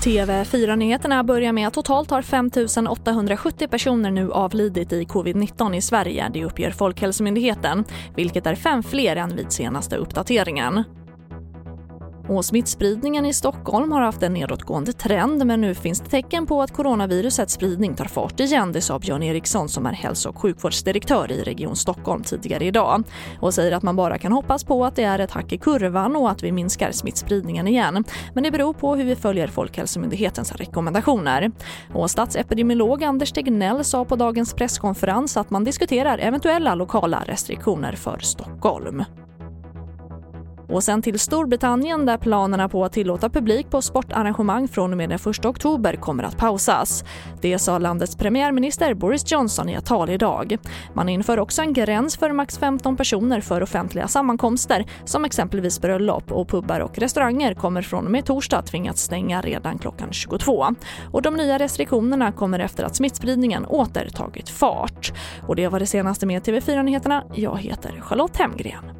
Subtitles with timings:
[0.00, 2.50] TV4-nyheterna börjar med att totalt har 5
[2.88, 7.84] 870 personer nu avlidit i covid-19 i Sverige, det uppger Folkhälsomyndigheten,
[8.16, 10.84] vilket är fem fler än vid senaste uppdateringen.
[12.30, 16.62] Och smittspridningen i Stockholm har haft en nedåtgående trend men nu finns det tecken på
[16.62, 18.72] att coronavirusets spridning tar fart igen.
[18.72, 23.02] Det sa Björn Eriksson som är hälso och sjukvårdsdirektör i Region Stockholm tidigare idag
[23.40, 26.16] och säger att man bara kan hoppas på att det är ett hack i kurvan
[26.16, 28.04] och att vi minskar smittspridningen igen.
[28.34, 31.50] Men det beror på hur vi följer Folkhälsomyndighetens rekommendationer.
[31.94, 38.18] Och statsepidemiolog Anders Tegnell sa på dagens presskonferens att man diskuterar eventuella lokala restriktioner för
[38.18, 39.04] Stockholm.
[40.70, 45.08] Och sen till Storbritannien där planerna på att tillåta publik på sportarrangemang från och med
[45.08, 47.04] den 1 oktober kommer att pausas.
[47.40, 50.56] Det sa landets premiärminister Boris Johnson i ett tal idag.
[50.94, 56.32] Man inför också en gräns för max 15 personer för offentliga sammankomster som exempelvis bröllop
[56.32, 60.66] och pubbar och restauranger kommer från och med torsdag tvingats stänga redan klockan 22.
[61.12, 65.12] Och de nya restriktionerna kommer efter att smittspridningen åter tagit fart.
[65.46, 67.24] Och det var det senaste med TV4 Nyheterna.
[67.34, 68.99] Jag heter Charlotte Hemgren.